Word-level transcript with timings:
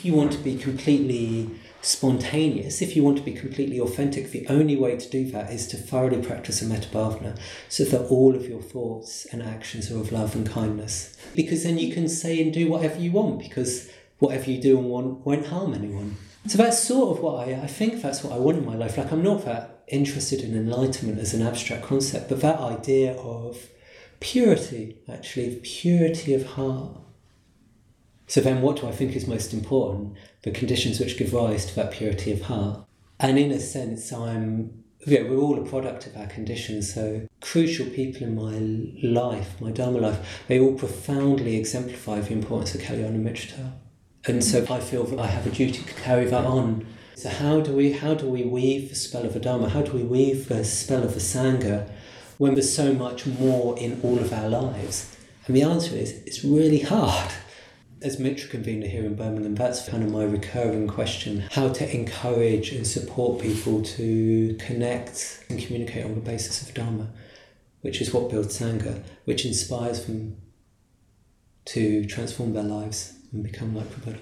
if 0.00 0.06
you 0.06 0.14
want 0.14 0.32
to 0.32 0.38
be 0.38 0.56
completely 0.56 1.50
spontaneous, 1.82 2.80
if 2.80 2.96
you 2.96 3.04
want 3.04 3.18
to 3.18 3.22
be 3.22 3.34
completely 3.34 3.78
authentic, 3.78 4.30
the 4.30 4.46
only 4.48 4.74
way 4.74 4.96
to 4.96 5.10
do 5.10 5.30
that 5.30 5.52
is 5.52 5.68
to 5.68 5.76
thoroughly 5.76 6.22
practice 6.22 6.62
a 6.62 6.64
metta 6.64 7.36
so 7.68 7.84
that 7.84 8.06
all 8.06 8.34
of 8.34 8.48
your 8.48 8.62
thoughts 8.62 9.26
and 9.26 9.42
actions 9.42 9.92
are 9.92 9.98
of 9.98 10.10
love 10.10 10.34
and 10.34 10.48
kindness. 10.48 11.14
Because 11.36 11.64
then 11.64 11.76
you 11.76 11.92
can 11.92 12.08
say 12.08 12.40
and 12.40 12.50
do 12.50 12.66
whatever 12.70 12.98
you 12.98 13.12
want, 13.12 13.40
because 13.40 13.90
whatever 14.20 14.50
you 14.50 14.58
do 14.58 14.78
and 14.78 14.88
want 14.88 15.26
won't 15.26 15.48
harm 15.48 15.74
anyone. 15.74 16.16
So 16.46 16.56
that's 16.56 16.82
sort 16.82 17.18
of 17.18 17.22
what 17.22 17.46
I, 17.46 17.52
I 17.56 17.66
think 17.66 18.00
that's 18.00 18.24
what 18.24 18.32
I 18.32 18.38
want 18.38 18.56
in 18.56 18.64
my 18.64 18.76
life. 18.76 18.96
Like 18.96 19.12
I'm 19.12 19.22
not 19.22 19.44
that 19.44 19.84
interested 19.86 20.40
in 20.40 20.56
enlightenment 20.56 21.18
as 21.18 21.34
an 21.34 21.46
abstract 21.46 21.84
concept, 21.84 22.30
but 22.30 22.40
that 22.40 22.58
idea 22.58 23.12
of 23.16 23.68
purity, 24.18 24.96
actually, 25.12 25.60
purity 25.62 26.32
of 26.32 26.46
heart. 26.46 26.96
So 28.30 28.40
then 28.40 28.62
what 28.62 28.76
do 28.76 28.86
I 28.86 28.92
think 28.92 29.16
is 29.16 29.26
most 29.26 29.52
important? 29.52 30.14
The 30.42 30.52
conditions 30.52 31.00
which 31.00 31.18
give 31.18 31.34
rise 31.34 31.66
to 31.66 31.74
that 31.74 31.90
purity 31.90 32.30
of 32.30 32.42
heart. 32.42 32.86
And 33.18 33.36
in 33.36 33.50
a 33.50 33.58
sense, 33.58 34.12
I'm 34.12 34.84
yeah, 35.04 35.22
we're 35.22 35.38
all 35.38 35.58
a 35.58 35.68
product 35.68 36.06
of 36.06 36.16
our 36.16 36.28
conditions. 36.28 36.94
So 36.94 37.26
crucial 37.40 37.86
people 37.86 38.28
in 38.28 38.36
my 38.36 39.10
life, 39.20 39.60
my 39.60 39.72
Dharma 39.72 39.98
life, 39.98 40.44
they 40.46 40.60
all 40.60 40.74
profoundly 40.74 41.56
exemplify 41.56 42.20
the 42.20 42.32
importance 42.32 42.72
of 42.76 42.82
Kalyana 42.82 43.20
Mitrata. 43.20 43.72
And 44.28 44.44
so 44.44 44.64
I 44.70 44.78
feel 44.78 45.02
that 45.04 45.18
I 45.18 45.26
have 45.26 45.48
a 45.48 45.50
duty 45.50 45.82
to 45.82 45.94
carry 45.94 46.26
that 46.26 46.44
on. 46.44 46.86
So 47.16 47.30
how 47.30 47.60
do 47.60 47.72
we 47.72 47.94
how 47.94 48.14
do 48.14 48.28
we 48.28 48.44
weave 48.44 48.90
the 48.90 48.94
spell 48.94 49.24
of 49.24 49.34
the 49.34 49.40
Dharma? 49.40 49.70
How 49.70 49.82
do 49.82 49.90
we 49.90 50.04
weave 50.04 50.46
the 50.46 50.64
spell 50.64 51.02
of 51.02 51.14
the 51.14 51.20
Sangha 51.20 51.90
when 52.38 52.54
there's 52.54 52.72
so 52.72 52.94
much 52.94 53.26
more 53.26 53.76
in 53.76 54.00
all 54.04 54.20
of 54.20 54.32
our 54.32 54.48
lives? 54.48 55.16
And 55.48 55.56
the 55.56 55.62
answer 55.62 55.96
is 55.96 56.12
it's 56.26 56.44
really 56.44 56.82
hard. 56.82 57.32
As 58.02 58.18
Mitra 58.18 58.48
convener 58.48 58.86
here 58.86 59.04
in 59.04 59.14
Birmingham, 59.14 59.54
that's 59.54 59.86
kind 59.86 60.02
of 60.02 60.10
my 60.10 60.24
recurring 60.24 60.88
question 60.88 61.44
how 61.50 61.68
to 61.68 61.94
encourage 61.94 62.72
and 62.72 62.86
support 62.86 63.42
people 63.42 63.82
to 63.82 64.56
connect 64.58 65.44
and 65.50 65.60
communicate 65.60 66.06
on 66.06 66.14
the 66.14 66.22
basis 66.22 66.62
of 66.62 66.72
Dharma, 66.72 67.08
which 67.82 68.00
is 68.00 68.14
what 68.14 68.30
builds 68.30 68.58
Sangha, 68.58 69.02
which 69.26 69.44
inspires 69.44 70.06
them 70.06 70.40
to 71.66 72.06
transform 72.06 72.54
their 72.54 72.62
lives 72.62 73.12
and 73.32 73.42
become 73.42 73.76
like 73.76 73.90
Buddha. 74.02 74.18